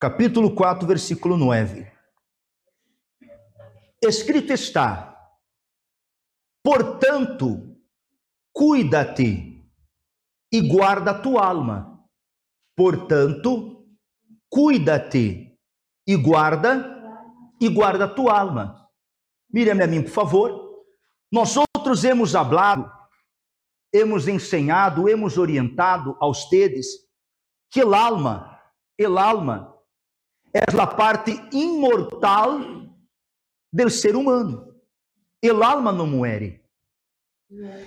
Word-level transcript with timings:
capítulo 0.00 0.54
4, 0.54 0.88
versículo 0.88 1.36
9. 1.36 1.92
Escrito 4.00 4.54
está: 4.54 5.30
Portanto, 6.64 7.76
cuida-te 8.50 9.62
e 10.50 10.60
guarda 10.66 11.10
a 11.10 11.20
tua 11.20 11.46
alma. 11.46 12.02
Portanto, 12.74 13.86
cuida-te 14.48 15.58
e 16.08 16.16
guarda 16.16 16.96
e 17.60 17.68
guarda 17.68 18.06
a 18.06 18.14
tua 18.14 18.40
alma. 18.40 18.88
Mire-me 19.52 19.84
a 19.84 19.86
mim, 19.86 20.02
por 20.02 20.12
favor. 20.12 20.70
Nós 21.30 21.54
outros 21.56 22.02
hemos 22.04 22.34
hablado, 22.34 22.90
hemos 23.92 24.26
ensinado, 24.26 25.08
hemos 25.10 25.36
orientado 25.36 26.16
a 26.18 26.26
ustedes 26.26 27.06
que 27.70 27.80
el 27.80 27.92
alma, 27.92 28.58
el 28.96 29.18
alma 29.18 29.69
é 30.52 30.60
a 30.80 30.86
parte 30.86 31.32
imortal 31.52 32.58
do 33.72 33.90
ser 33.90 34.16
humano. 34.16 34.74
El 35.42 35.62
alma 35.62 35.92
não 35.92 36.06
muere. 36.06 36.62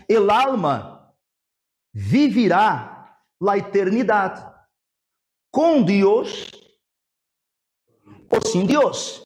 El 0.08 0.30
alma 0.30 1.14
vivirá 1.94 3.20
la 3.40 3.58
eternidade 3.58 4.42
com 5.52 5.84
Deus 5.84 6.50
ou 8.30 8.46
sem 8.46 8.66
Deus. 8.66 9.24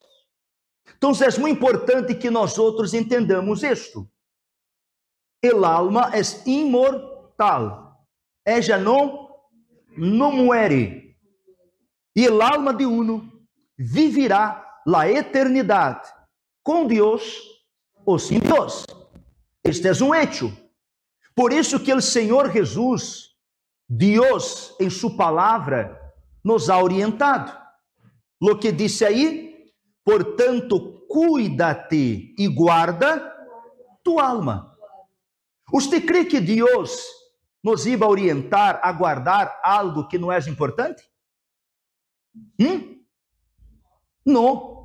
Então, 0.98 1.12
é 1.12 1.40
muito 1.40 1.58
importante 1.58 2.16
que 2.16 2.30
nós 2.30 2.58
outros 2.58 2.94
entendamos 2.94 3.64
isto. 3.64 4.10
El 5.42 5.64
alma 5.64 6.12
é 6.14 6.22
imortal. 6.50 8.04
Ella 8.46 8.78
não 8.80 9.28
não 9.96 10.32
muere. 10.32 11.07
E 12.18 12.26
el 12.26 12.42
alma 12.42 12.74
de 12.74 12.84
uno 12.84 13.32
vivirá 13.78 14.82
la 14.88 15.08
eternidade 15.08 16.12
com 16.64 16.88
Deus 16.88 17.22
ou 18.04 18.18
sem 18.18 18.40
Deus. 18.40 18.88
Este 19.64 19.88
é 19.88 20.04
um 20.04 20.16
hecho. 20.16 20.52
Por 21.36 21.54
isso 21.54 21.80
que 21.80 21.94
o 21.94 22.02
Senhor 22.02 22.52
Jesus, 22.52 23.36
Deus, 23.88 24.76
em 24.80 24.90
sua 24.90 25.16
palavra, 25.16 25.96
nos 26.44 26.72
ha 26.72 26.82
orientado. 26.82 27.56
Lo 28.42 28.58
que 28.58 28.72
disse 28.72 29.06
aí, 29.06 29.72
portanto, 30.04 31.06
cuida-te 31.08 32.34
e 32.36 32.48
guarda 32.48 33.32
tua 34.04 34.28
alma. 34.28 34.76
Você 35.72 36.02
crê 36.02 36.26
que 36.26 36.42
Deus 36.42 37.00
nos 37.64 37.86
iba 37.86 38.08
orientar 38.08 38.80
a 38.82 38.92
guardar 38.92 39.60
algo 39.64 40.08
que 40.08 40.18
não 40.18 40.32
é 40.32 40.40
importante? 40.50 41.04
Hum? 42.60 43.02
Não. 44.26 44.78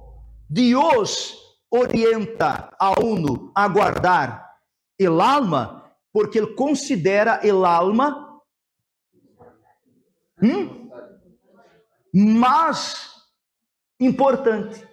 Deus 0.49 1.39
orienta 1.71 2.75
a 2.79 3.01
uno 3.01 3.51
a 3.55 3.67
guardar 3.69 4.59
el 4.99 5.21
alma 5.21 5.83
porque 6.13 6.39
ele 6.39 6.55
considera 6.55 7.41
el 7.43 7.65
alma 7.65 8.41
mais 12.13 13.11
importante. 13.99 14.87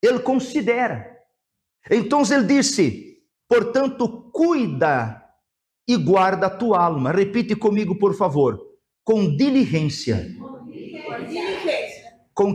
Ele 0.00 0.20
considera. 0.20 1.18
Então 1.90 2.22
ele 2.22 2.44
disse: 2.44 3.24
portanto, 3.48 4.30
cuida 4.32 5.22
e 5.86 5.96
guarda 5.96 6.46
a 6.46 6.50
tua 6.50 6.84
alma. 6.84 7.10
Repite 7.10 7.56
comigo, 7.56 7.98
por 7.98 8.14
favor. 8.14 8.60
Com 9.04 9.36
diligência. 9.36 10.36
Com 10.38 10.62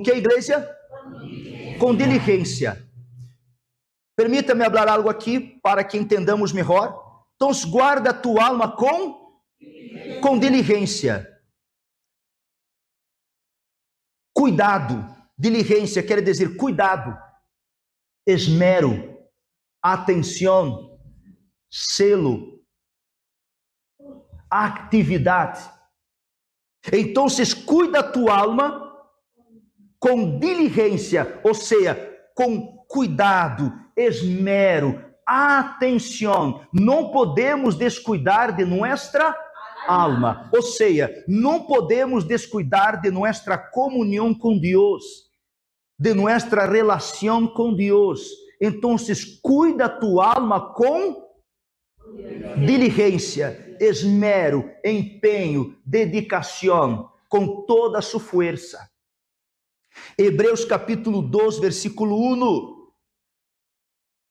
que 0.01 0.11
igreja? 0.11 0.67
Com 1.79 1.95
diligência. 1.95 2.83
Permita-me 4.15 4.65
falar 4.65 4.89
algo 4.89 5.09
aqui 5.09 5.39
para 5.61 5.83
que 5.83 5.97
entendamos 5.97 6.51
melhor. 6.51 7.25
Então, 7.35 7.51
guarda 7.69 8.09
a 8.09 8.13
tua 8.13 8.45
alma 8.45 8.75
com 8.75 9.27
com 10.21 10.39
diligência. 10.39 11.39
Cuidado. 14.33 15.15
Diligência 15.37 16.01
quer 16.01 16.23
dizer 16.23 16.57
cuidado, 16.57 17.15
esmero, 18.25 19.23
atenção, 19.83 20.99
selo, 21.69 22.59
atividade. 24.49 25.69
Então, 26.91 27.27
cuida 27.67 27.99
a 27.99 28.11
tua 28.11 28.35
alma 28.35 28.86
com 30.07 30.39
diligência, 30.39 31.37
ou 31.43 31.53
seja, 31.53 32.17
com 32.33 32.77
cuidado, 32.87 33.73
esmero, 33.93 35.03
atenção. 35.25 36.65
Não 36.71 37.11
podemos 37.11 37.75
descuidar 37.75 38.55
de 38.55 38.63
nossa 38.63 39.35
alma, 39.85 40.49
ou 40.53 40.61
seja, 40.61 41.11
não 41.27 41.63
podemos 41.65 42.23
descuidar 42.23 43.01
de 43.01 43.11
nossa 43.11 43.57
comunhão 43.57 44.33
com 44.33 44.57
Deus, 44.57 45.03
de 45.99 46.13
nossa 46.13 46.65
relação 46.65 47.45
com 47.45 47.73
Deus. 47.73 48.29
Então, 48.61 48.95
cuida 49.41 49.85
a 49.85 49.89
tua 49.89 50.35
alma 50.35 50.73
com 50.73 51.21
diligência, 52.65 53.75
esmero, 53.77 54.71
empenho, 54.85 55.75
dedicação, 55.85 57.11
com 57.27 57.65
toda 57.65 57.99
a 57.99 58.01
sua 58.01 58.21
força. 58.21 58.89
Hebreus 60.17 60.65
capítulo 60.65 61.21
2, 61.21 61.59
versículo 61.59 62.17
1. 62.17 62.77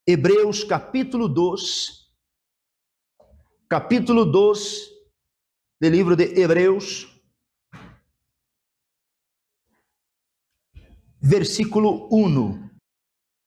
Hebreus 0.07 0.63
capítulo 0.63 1.29
2, 1.29 2.07
capítulo 3.69 4.25
2 4.25 4.91
do 5.81 5.89
livro 5.89 6.15
de 6.15 6.41
Hebreus, 6.41 7.09
versículo 11.21 12.09
1. 12.11 12.71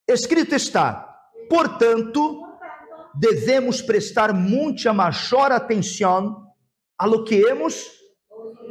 Escrito 0.06 0.54
está: 0.54 1.18
portanto, 1.48 2.42
devemos 3.14 3.80
prestar 3.80 4.34
muita 4.34 4.92
maior 4.92 5.52
atenção 5.52 6.46
a 6.98 7.06
lo 7.06 7.24
que 7.24 7.40
hemos 7.40 7.90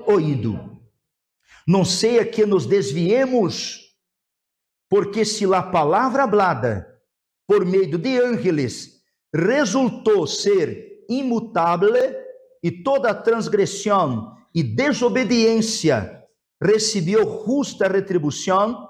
oído. 0.05 0.68
Não 1.69 1.85
seja 1.85 2.25
que 2.25 2.47
nos 2.47 2.65
desviemos, 2.65 3.95
porque 4.89 5.23
se 5.23 5.45
a 5.53 5.61
palavra 5.61 6.23
hablada 6.23 6.99
por 7.47 7.63
meio 7.63 7.95
de 7.95 8.19
ángeles 8.19 9.03
resultou 9.31 10.25
ser 10.25 11.05
imutável 11.07 11.93
e 12.63 12.71
toda 12.71 13.13
transgressão 13.13 14.35
e 14.51 14.63
desobediência 14.63 16.25
recebeu 16.59 17.45
justa 17.45 17.87
retribuição, 17.87 18.89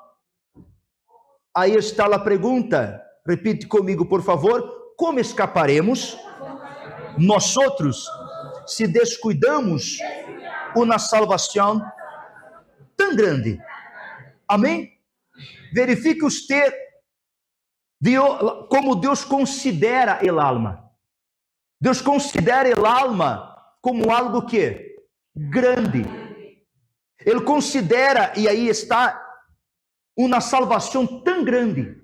aí 1.53 1.75
está 1.75 2.05
a 2.05 2.17
pergunta. 2.17 3.03
Repite 3.27 3.67
comigo, 3.67 4.05
por 4.05 4.23
favor 4.23 4.93
como 4.95 5.19
escaparemos? 5.19 6.17
Nós 7.17 7.57
outros, 7.57 8.07
se 8.65 8.87
descuidamos 8.87 9.97
uma 10.73 10.97
salvação 10.97 11.81
tão 12.99 13.15
grande. 13.15 13.57
Amém? 14.47 14.99
Verifique 15.73 16.21
você 16.21 16.71
como 18.69 18.95
Deus 18.95 19.23
considera 19.23 20.19
el 20.21 20.39
alma. 20.39 20.91
Deus 21.81 22.01
considera 22.01 22.67
el 22.67 22.85
alma 22.85 23.55
como 23.81 24.11
algo 24.11 24.45
que 24.45 24.97
grande. 25.33 26.03
Ele 27.25 27.41
considera 27.41 28.33
e 28.35 28.47
aí 28.47 28.67
está 28.67 29.19
uma 30.17 30.41
salvação 30.41 31.23
tão 31.23 31.45
grande. 31.45 31.95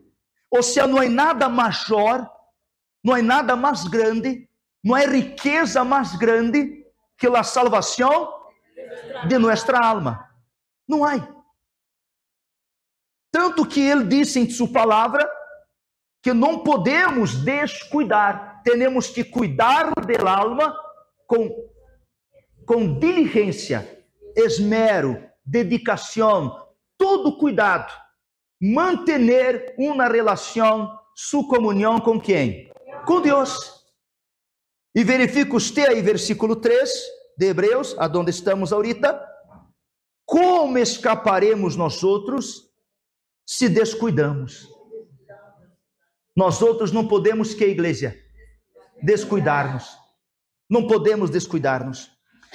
Ou 0.50 0.64
seja, 0.64 0.88
não 0.88 1.00
há 1.00 1.10
nada 1.10 1.50
maior 1.50 2.32
não 3.06 3.14
há 3.14 3.22
nada 3.22 3.56
mais 3.56 3.84
grande, 3.84 4.50
não 4.84 4.96
há 4.96 5.02
riqueza 5.02 5.84
mais 5.84 6.16
grande 6.16 6.84
que 7.20 7.28
a 7.28 7.44
salvação 7.44 8.34
de 9.28 9.38
nossa 9.38 9.78
alma. 9.78 10.25
Não 10.88 11.04
há. 11.04 11.16
Tanto 13.32 13.66
que 13.66 13.82
ele 13.82 14.06
disse 14.06 14.40
em 14.40 14.50
sua 14.50 14.72
palavra 14.72 15.30
que 16.24 16.34
não 16.34 16.64
podemos 16.64 17.36
descuidar, 17.44 18.62
temos 18.64 19.10
que 19.10 19.24
cuidar 19.24 19.92
da 19.94 20.32
alma 20.32 20.76
com, 21.28 21.50
com 22.66 22.98
diligência, 22.98 24.06
esmero, 24.36 25.24
dedicação, 25.46 26.68
todo 26.98 27.38
cuidado, 27.38 27.94
manter 28.62 29.76
uma 29.78 30.08
relação, 30.08 30.98
sua 31.16 31.48
comunhão 31.48 32.00
com 32.00 32.20
quem? 32.20 32.74
com 33.06 33.22
Deus. 33.22 33.86
E 34.94 35.04
verifica 35.04 35.52
você 35.52 35.82
aí, 35.82 36.02
versículo 36.02 36.56
3 36.56 36.90
de 37.38 37.48
Hebreus, 37.48 37.96
aonde 37.98 38.32
estamos 38.32 38.74
ahorita. 38.74 39.22
Como 40.36 40.78
escaparemos 40.78 41.78
nós 41.78 42.04
outros 42.04 42.70
se 43.48 43.70
descuidamos? 43.70 44.68
Nós 46.36 46.62
outros 46.62 46.92
não 46.92 47.08
podemos 47.08 47.54
que 47.54 47.64
igreja 47.64 48.22
descuidar-nos. 49.02 49.98
Não 50.70 50.88
podemos 50.88 51.30
descuidar-nos. 51.30 52.12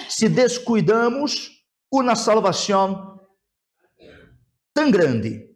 Se 0.07 0.29
descuidamos, 0.29 1.65
uma 1.91 2.15
salvação 2.15 3.19
tão 4.75 4.91
grande. 4.91 5.51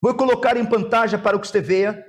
Vou 0.00 0.16
colocar 0.16 0.56
em 0.56 0.64
pantalla 0.64 1.18
para 1.18 1.36
que 1.40 1.48
você 1.48 1.60
veja. 1.60 2.00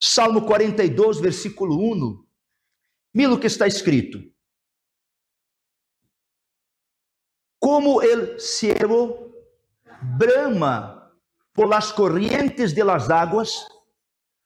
Salmo 0.00 0.46
42, 0.46 1.18
versículo 1.18 1.76
1. 1.92 2.24
Mira 3.12 3.34
o 3.34 3.40
que 3.40 3.48
está 3.48 3.66
escrito. 3.66 4.32
Como 7.72 8.02
el 8.02 8.38
ciervo 8.38 9.32
brama 10.18 11.10
por 11.54 11.70
las 11.70 11.90
corrientes 11.90 12.74
de 12.74 12.84
las 12.84 13.08
aguas, 13.08 13.66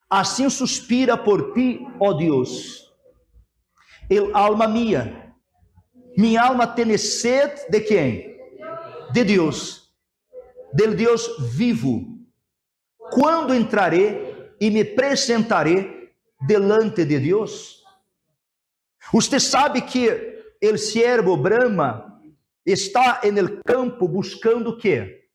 assim 0.08 0.48
suspira 0.48 1.16
por 1.16 1.52
ti, 1.52 1.84
ó 1.98 2.14
Deus. 2.14 2.88
El 4.08 4.30
alma 4.32 4.68
minha, 4.68 5.34
minha 6.16 6.40
alma 6.40 6.68
tem 6.68 6.96
sede 6.96 7.68
de 7.68 7.80
quem? 7.80 8.38
De 9.12 9.24
Deus, 9.24 9.92
del 10.72 10.94
Deus 10.94 11.28
vivo. 11.52 12.04
Quando 13.10 13.52
entrarei 13.52 14.54
e 14.60 14.70
me 14.70 14.82
apresentarei 14.82 16.12
delante 16.46 17.04
de 17.04 17.18
Deus? 17.18 17.82
Você 19.12 19.40
sabe 19.40 19.80
que 19.82 20.54
el 20.60 20.78
siervo 20.78 21.36
brama 21.36 22.15
está 22.66 23.20
el 23.22 23.62
campo 23.62 24.08
buscando 24.08 24.70
o 24.70 24.76
quê? 24.76 25.30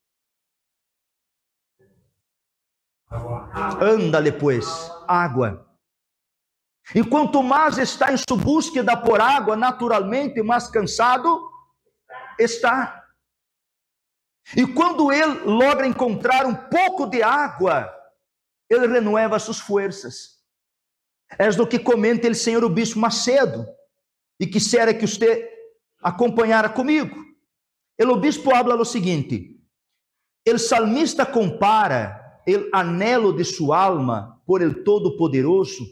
Anda 3.81 4.19
pois, 4.37 4.65
água. 5.07 5.67
E 6.93 7.03
quanto 7.03 7.41
mais 7.41 7.77
está 7.77 8.11
em 8.11 8.17
sua 8.17 8.37
búsqueda 8.37 8.97
por 8.97 9.21
água, 9.21 9.55
naturalmente 9.55 10.41
mais 10.41 10.67
cansado 10.67 11.49
está. 12.37 13.05
E 14.55 14.65
quando 14.67 15.11
ele 15.11 15.39
logra 15.45 15.87
encontrar 15.87 16.45
um 16.45 16.55
pouco 16.55 17.05
de 17.05 17.23
água, 17.23 17.93
ele 18.69 18.87
renueva 18.87 19.39
suas 19.39 19.59
forças. 19.59 20.41
É 21.37 21.49
do 21.49 21.67
que 21.67 21.79
comenta 21.79 22.27
ele, 22.27 22.35
senhor 22.35 22.63
o 22.63 22.69
bispo 22.69 22.99
Macedo, 22.99 23.65
e 24.39 24.45
quisera 24.45 24.93
que 24.93 25.07
você 25.07 25.50
acompanhara 26.01 26.69
comigo. 26.69 27.17
O 27.99 28.15
bispo 28.15 28.53
habla 28.53 28.75
o 28.75 28.85
seguinte: 28.85 29.59
o 30.47 30.57
salmista 30.57 31.25
compara 31.25 32.41
o 32.47 32.75
anelo 32.75 33.31
de 33.31 33.45
sua 33.45 33.83
alma 33.83 34.41
por 34.45 34.61
el 34.61 34.83
Todo-Poderoso 34.83 35.85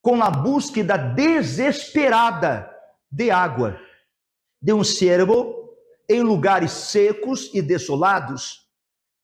com 0.00 0.22
a 0.22 0.30
búsqueda 0.30 0.96
desesperada 0.96 2.70
de 3.10 3.30
água 3.30 3.76
de 4.62 4.72
um 4.72 4.84
servo 4.84 5.74
em 6.08 6.22
lugares 6.22 6.70
secos 6.70 7.50
e 7.52 7.60
desolados, 7.60 8.68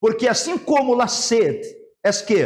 porque 0.00 0.26
assim 0.26 0.58
como 0.58 1.00
a 1.00 1.06
sede 1.06 1.69
é 2.02 2.10
que 2.10 2.43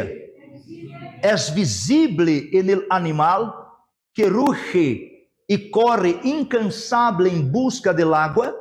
é 1.23 1.35
visível 1.55 2.27
en 2.27 2.69
el 2.69 2.85
animal 2.91 3.87
que 4.13 4.27
ruge 4.27 5.16
e 5.47 5.69
corre 5.69 6.19
incansável 6.23 7.27
em 7.27 7.41
busca 7.41 7.93
del 7.93 8.13
água, 8.13 8.55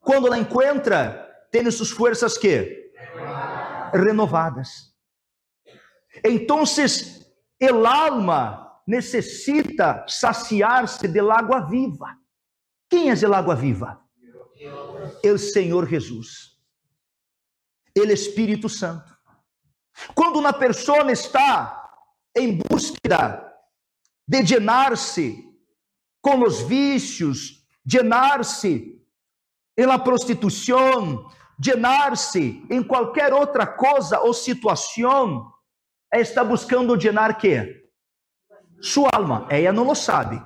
quando 0.00 0.28
la 0.28 0.38
encontra, 0.38 1.46
tem 1.50 1.70
suas 1.70 1.90
forças 1.90 2.38
que 2.38 2.92
renovadas. 3.92 4.92
Então, 6.24 6.64
el 7.60 7.86
alma 7.86 8.80
necessita 8.86 10.04
saciar-se 10.08 11.06
de 11.06 11.20
água 11.20 11.60
viva. 11.68 12.16
Quem 12.88 13.10
é 13.10 13.14
el 13.14 13.34
água 13.34 13.54
viva? 13.54 14.00
O 15.24 15.38
Senhor 15.38 15.88
Jesus. 15.88 16.58
Ele 17.94 18.14
Espírito 18.14 18.68
Santo. 18.68 19.12
Quando 20.14 20.38
uma 20.38 20.52
pessoa 20.52 21.10
está 21.12 21.90
em 22.34 22.58
busca 22.58 23.54
de 24.26 24.42
llenar-se 24.42 25.51
com 26.22 26.44
os 26.44 26.62
vícios, 26.62 27.66
llenar-se 27.84 29.02
na 29.76 29.98
prostituição, 29.98 31.28
llenar-se 31.62 32.64
em 32.70 32.82
qualquer 32.82 33.32
outra 33.32 33.66
coisa 33.66 34.20
ou 34.20 34.32
situação, 34.32 35.52
está 36.12 36.44
buscando 36.44 36.94
llenar 36.94 37.36
quê? 37.36 37.88
Sua 38.80 39.10
alma. 39.12 39.48
Ela 39.50 39.72
não 39.72 39.84
lo 39.84 39.94
sabe. 39.94 40.40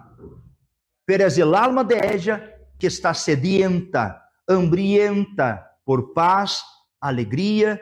Pero 1.04 1.22
é 1.22 1.26
a 1.26 1.62
alma 1.62 1.84
de 1.84 1.94
ella 1.94 2.52
que 2.78 2.86
está 2.86 3.12
sedienta, 3.12 4.20
hambrienta 4.48 5.64
por 5.84 6.14
paz, 6.14 6.62
alegria, 7.00 7.80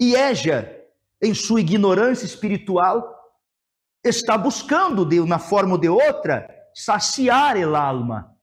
e 0.00 0.14
ella, 0.14 0.68
em 1.22 1.32
sua 1.32 1.60
ignorância 1.60 2.24
espiritual, 2.24 3.16
está 4.04 4.36
buscando 4.36 5.04
de 5.04 5.20
uma 5.20 5.38
forma 5.38 5.72
ou 5.72 5.78
de 5.78 5.88
outra 5.88 6.59
saciar 6.74 7.56
el 7.56 7.74
alma. 7.74 8.36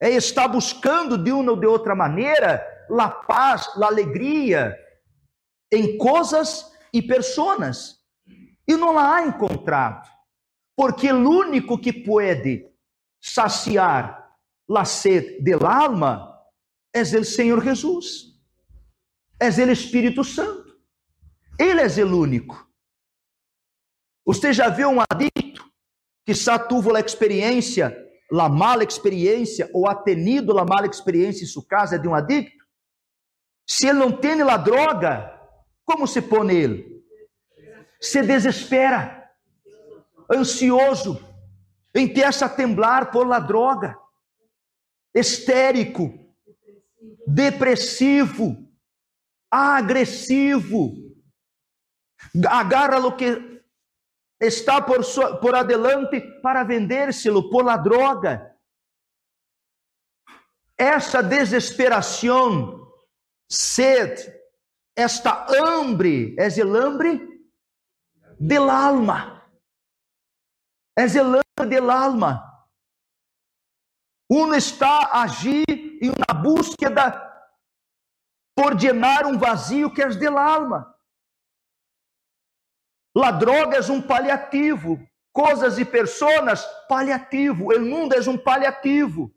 É 0.00 0.10
está 0.10 0.46
buscando 0.46 1.16
de 1.16 1.32
uma 1.32 1.52
ou 1.52 1.56
de 1.58 1.66
outra 1.66 1.94
maneira 1.94 2.64
la 2.88 3.08
paz, 3.08 3.74
la 3.76 3.86
alegria 3.86 4.76
em 5.72 5.96
coisas 5.98 6.72
e 6.92 7.02
pessoas. 7.02 7.98
E 8.68 8.76
não 8.76 8.92
la 8.92 9.14
há 9.14 9.26
encontrado. 9.26 10.08
Porque 10.76 11.10
o 11.10 11.28
único 11.28 11.78
que 11.78 11.92
pode 11.92 12.68
saciar 13.20 14.36
la 14.68 14.84
sede 14.84 15.40
del 15.40 15.64
alma 15.64 16.36
é 16.92 17.00
o 17.00 17.24
Senhor 17.24 17.62
Jesus. 17.62 18.34
É 19.40 19.48
o 19.48 19.70
Espírito 19.70 20.22
Santo. 20.24 20.78
Ele 21.58 21.80
é 21.80 22.04
o 22.04 22.16
único. 22.16 22.66
Você 24.26 24.52
já 24.52 24.68
viu 24.68 24.90
um 24.90 25.00
adicto 25.00 25.35
que 26.26 26.34
tuvo 26.68 26.96
a 26.96 27.00
experiência, 27.00 27.96
la 28.32 28.48
mala 28.48 28.82
experiência, 28.82 29.70
ou 29.72 29.88
ha 29.88 29.94
tenido 29.94 30.52
la 30.52 30.64
mala 30.64 30.88
experiência 30.88 31.44
em 31.44 31.46
sua 31.46 31.64
casa 31.64 31.96
de 31.96 32.08
um 32.08 32.14
adicto? 32.16 32.66
Se 33.64 33.86
ele 33.86 34.00
não 34.00 34.10
tem 34.10 34.42
a 34.42 34.56
droga, 34.56 35.32
como 35.84 36.04
se 36.06 36.20
põe 36.20 36.52
ele? 36.52 37.04
Se 38.00 38.22
desespera, 38.22 39.30
ansioso, 40.28 41.24
empieza 41.94 42.46
a 42.46 42.48
temblar 42.48 43.12
por 43.12 43.24
la 43.26 43.38
droga, 43.38 43.96
histérico, 45.14 46.12
depressivo, 47.24 48.68
agressivo, 49.48 50.92
agarra 52.48 52.98
o 52.98 53.16
que 53.16 53.45
está 54.40 54.84
por, 54.84 55.00
por 55.40 55.56
adelante 55.56 56.20
para 56.42 56.64
vender-se-lo 56.64 57.48
por 57.50 57.64
la 57.64 57.76
droga. 57.76 58.54
Essa 60.78 61.22
desesperação 61.22 62.86
sede, 63.50 64.34
esta 64.94 65.46
hambre, 65.48 66.36
é 66.38 66.46
el 66.46 66.76
hambre 66.76 67.20
del 68.38 68.68
alma. 68.68 69.48
É 70.98 71.04
el 71.04 71.26
hambre 71.26 71.66
del 71.68 71.90
alma. 71.90 72.42
Um 74.30 74.54
está 74.54 75.06
a 75.06 75.22
agir 75.22 75.64
em 75.68 76.10
uma 76.10 76.42
búsqueda 76.42 77.22
por 78.56 78.74
llenar 78.74 79.24
um 79.26 79.38
vazio 79.38 79.92
que 79.92 80.02
é 80.02 80.08
del 80.08 80.36
alma. 80.36 80.95
La 83.16 83.30
droga 83.30 83.78
é 83.78 83.90
um 83.90 84.02
paliativo, 84.02 85.00
coisas 85.32 85.78
e 85.78 85.86
pessoas 85.86 86.66
paliativo, 86.86 87.72
o 87.72 87.80
mundo 87.80 88.12
é 88.12 88.20
um 88.28 88.36
paliativo. 88.36 89.34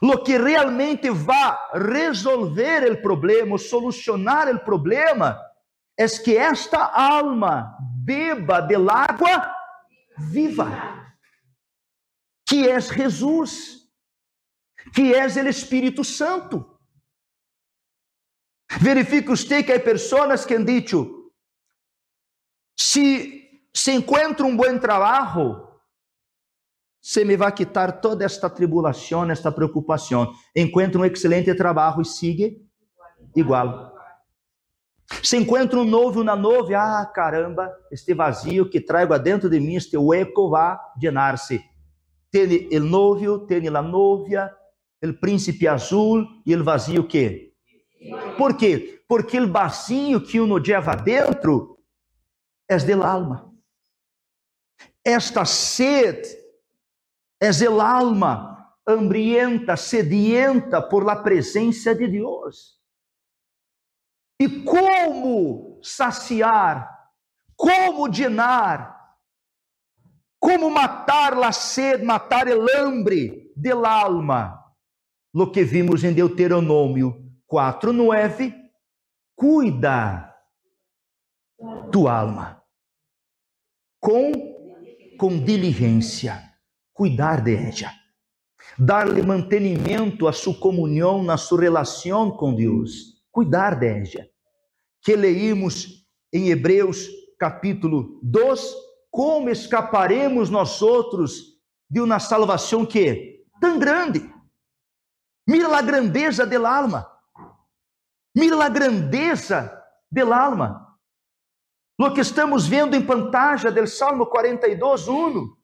Lo 0.00 0.24
que 0.24 0.38
realmente 0.38 1.10
vai 1.10 1.58
resolver 1.74 2.90
o 2.90 3.02
problema, 3.02 3.58
solucionar 3.58 4.48
o 4.48 4.58
problema, 4.60 5.38
é 5.94 6.06
que 6.08 6.38
esta 6.38 6.78
alma 6.78 7.76
beba 8.02 8.62
del 8.62 8.88
água 8.88 9.54
viva, 10.16 10.66
que 12.48 12.66
é 12.66 12.80
Jesus, 12.80 13.90
que 14.94 15.12
é 15.12 15.26
o 15.26 15.48
Espírito 15.50 16.02
Santo. 16.02 16.80
Verifique 18.80 19.30
usted 19.30 19.66
que 19.66 19.72
há 19.74 19.80
pessoas 19.80 20.46
que 20.46 20.54
han 20.54 20.64
dicho, 20.64 21.19
se 22.80 23.40
se 23.72 23.92
encontra 23.92 24.44
um 24.46 24.56
bom 24.56 24.78
trabalho, 24.78 25.68
se 27.00 27.24
me 27.24 27.36
vai 27.36 27.52
quitar 27.52 28.00
toda 28.00 28.24
esta 28.24 28.48
tribulação, 28.48 29.30
esta 29.30 29.52
preocupação. 29.52 30.32
Encontra 30.56 31.00
um 31.00 31.04
excelente 31.04 31.54
trabalho 31.54 32.02
e 32.02 32.04
siga 32.04 32.50
igual. 33.36 33.94
Se 35.22 35.36
encontra 35.36 35.78
um 35.78 35.84
novo 35.84 36.24
na 36.24 36.34
nove, 36.34 36.74
ah, 36.74 37.04
caramba, 37.04 37.70
este 37.90 38.14
vazio 38.14 38.68
que 38.68 38.80
trago 38.80 39.18
dentro 39.18 39.50
de 39.50 39.60
mim, 39.60 39.76
este 39.76 39.96
hueco 39.96 40.50
vai 40.50 40.78
llenar-se. 41.00 41.62
Tem 42.30 42.68
o 42.72 42.80
novio, 42.80 43.40
tem 43.40 43.68
a 43.68 43.82
novia, 43.82 44.50
o 45.02 45.12
príncipe 45.14 45.68
azul 45.68 46.26
e 46.46 46.54
o 46.54 46.64
vazio 46.64 47.06
que? 47.06 47.52
Por 48.38 48.56
quê? 48.56 49.02
Porque 49.06 49.38
o 49.38 49.50
vazio 49.50 50.20
que 50.20 50.40
uno 50.40 50.58
lleva 50.58 50.94
dentro 50.94 51.79
é 52.70 52.76
del 52.76 53.02
alma. 53.02 53.52
Esta 55.04 55.44
sede 55.44 56.38
é 57.42 57.48
el 57.48 57.80
alma 57.80 58.76
hambrienta, 58.86 59.76
sedienta 59.76 60.80
por 60.80 61.04
la 61.04 61.16
presença 61.16 61.92
de 61.94 62.06
Deus. 62.06 62.80
E 64.38 64.48
como 64.62 65.80
saciar, 65.82 66.88
como 67.56 68.06
llenar, 68.06 68.96
como 70.38 70.70
matar 70.70 71.36
la 71.36 71.52
sede, 71.52 72.04
matar 72.04 72.46
el 72.48 72.64
hambre 72.76 73.50
del 73.56 73.84
alma. 73.84 74.56
Lo 75.34 75.50
que 75.50 75.64
vimos 75.64 76.04
em 76.04 76.14
Deuteronômio 76.14 77.20
4:9, 77.46 78.54
cuida 79.34 80.36
tu 81.90 82.08
alma 82.08 82.59
com 84.00 84.50
com 85.18 85.38
diligência, 85.38 86.42
cuidar 86.94 87.42
de 87.42 87.54
ella, 87.54 87.92
dar-lhe 88.78 89.20
mantenimento 89.20 90.26
a 90.26 90.32
sua 90.32 90.54
comunhão 90.54 91.22
na 91.22 91.36
sua 91.36 91.60
relação 91.60 92.30
com 92.30 92.54
Deus, 92.54 93.22
cuidar 93.30 93.78
de 93.78 93.86
ella 93.86 94.30
que 95.02 95.16
leímos 95.16 96.06
em 96.32 96.48
Hebreus 96.50 97.08
capítulo 97.38 98.20
2, 98.22 98.74
como 99.10 99.48
escaparemos 99.48 100.50
nós 100.50 100.82
outros 100.82 101.58
de 101.88 102.00
uma 102.00 102.20
salvação 102.20 102.86
que 102.86 103.08
é 103.08 103.58
tão 103.60 103.78
grande? 103.78 104.32
Mira 105.46 105.76
a 105.76 105.82
grandeza 105.82 106.46
del 106.46 106.66
alma. 106.66 107.10
Mira 108.36 108.64
a 108.64 108.68
grandeza 108.68 109.82
del 110.10 110.32
alma. 110.32 110.89
Lo 112.00 112.14
que 112.14 112.22
estamos 112.22 112.66
vendo 112.66 112.96
em 112.96 113.04
pantalla 113.04 113.70
del 113.70 113.86
Salmo 113.86 114.24
42, 114.24 115.06
1. 115.06 115.56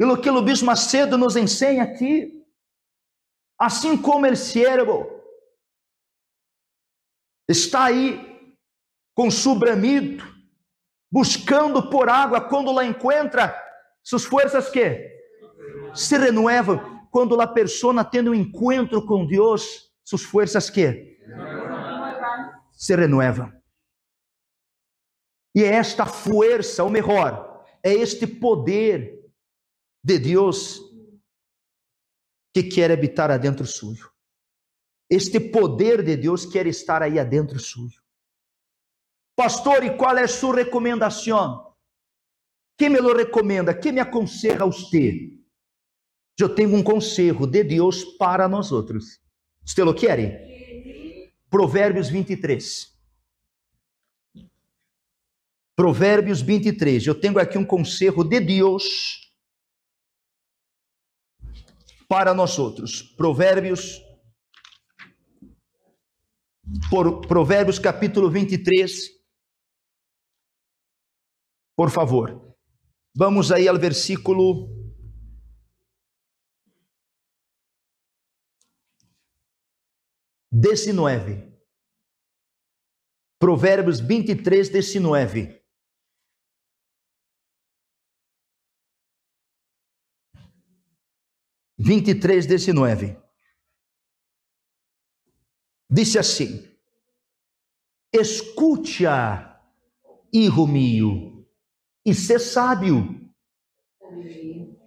E 0.00 0.04
lo 0.04 0.20
que 0.20 0.28
o 0.28 0.42
Bispo 0.42 0.66
Macedo 0.66 1.16
nos 1.16 1.36
ensina 1.36 1.84
aqui. 1.84 2.44
Assim 3.56 3.96
como 3.96 4.26
o 4.26 4.34
siervo 4.34 5.06
está 7.48 7.84
aí 7.84 8.56
com 9.14 9.30
su 9.30 9.54
bramido, 9.54 10.24
buscando 11.08 11.88
por 11.88 12.08
água, 12.08 12.40
quando 12.40 12.72
la 12.72 12.84
encontra, 12.84 13.56
suas 14.02 14.24
forças 14.24 14.68
que 14.68 15.16
se 15.94 16.18
renovam. 16.18 17.06
Quando 17.08 17.40
a 17.40 17.46
pessoa 17.46 18.04
tem 18.04 18.28
um 18.28 18.34
encontro 18.34 19.06
com 19.06 19.24
Deus, 19.28 19.92
suas 20.02 20.22
forças 20.24 20.68
que 20.68 21.20
se 22.72 22.96
renovam. 22.96 23.61
E 25.54 25.62
é 25.62 25.74
esta 25.74 26.06
força, 26.06 26.82
ou 26.82 26.90
melhor, 26.90 27.64
é 27.82 27.92
este 27.92 28.26
poder 28.26 29.30
de 30.02 30.18
Deus 30.18 30.80
que 32.54 32.62
quer 32.62 32.90
habitar 32.90 33.30
adentro 33.30 33.66
suyo. 33.66 34.10
Este 35.10 35.38
poder 35.38 36.02
de 36.02 36.16
Deus 36.16 36.46
quer 36.46 36.66
estar 36.66 37.02
aí 37.02 37.18
adentro 37.18 37.58
suyo. 37.58 38.00
Pastor, 39.36 39.84
e 39.84 39.96
qual 39.96 40.16
é 40.16 40.22
a 40.22 40.28
sua 40.28 40.56
recomendação? 40.56 41.74
Quem 42.78 42.88
me 42.88 42.98
lo 42.98 43.14
recomenda? 43.14 43.74
Quem 43.74 43.92
me 43.92 44.00
aconselha 44.00 44.62
a 44.62 44.66
você? 44.66 45.38
Eu 46.38 46.54
tenho 46.54 46.74
um 46.74 46.82
conselho 46.82 47.46
de 47.46 47.62
Deus 47.62 48.04
para 48.16 48.48
nós 48.48 48.72
outros. 48.72 49.20
Você 49.64 49.82
lo 49.82 49.94
quer? 49.94 50.50
Provérbios 51.48 52.08
23. 52.08 52.91
Provérbios 55.74 56.42
23. 56.42 57.06
Eu 57.06 57.18
tenho 57.18 57.38
aqui 57.38 57.56
um 57.56 57.64
conselho 57.64 58.22
de 58.24 58.40
Deus 58.40 59.30
para 62.08 62.34
nós 62.34 62.58
outros. 62.58 63.02
Provérbios 63.02 64.00
por 66.90 67.26
Provérbios 67.26 67.78
capítulo 67.78 68.30
23 68.30 69.22
por 71.74 71.90
favor. 71.90 72.54
Vamos 73.14 73.50
aí 73.50 73.66
ao 73.66 73.78
versículo 73.78 74.68
dezenove. 80.50 81.50
Provérbios 83.38 84.00
23, 84.00 84.68
19. 84.68 85.61
Vinte 91.84 92.12
e 92.12 92.14
três, 92.14 92.46
dezenove. 92.46 93.16
Disse 95.90 96.16
assim: 96.16 96.64
Escute-a, 98.12 99.60
hijo 100.32 100.64
mío, 100.64 101.44
e 102.06 102.14
ser 102.14 102.38
sábio. 102.38 103.20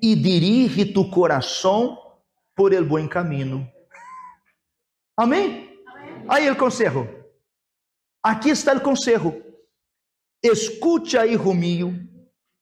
E 0.01 0.15
dirige 0.15 0.93
tu 0.93 1.09
coração 1.09 1.97
por 2.55 2.71
el 2.71 2.85
bom 2.85 3.05
caminho. 3.09 3.69
Amém? 5.17 5.77
Aí 6.29 6.49
o 6.49 6.57
conselho. 6.57 7.25
Aqui 8.23 8.51
está 8.51 8.73
o 8.73 8.81
conselho. 8.81 9.43
Escute 10.41 11.17
aí, 11.17 11.35
Romio, 11.35 11.93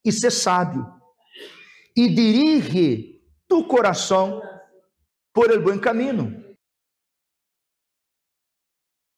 e 0.04 0.12
ser 0.12 0.32
sábio. 0.32 0.86
E 1.96 2.10
dirige 2.10 3.13
tu 3.54 3.68
coração 3.68 4.42
por 5.32 5.52
el 5.52 5.60
bom 5.60 5.78
caminho. 5.80 6.43